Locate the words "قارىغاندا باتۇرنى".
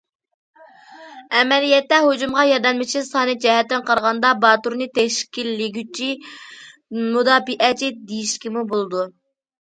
3.89-4.87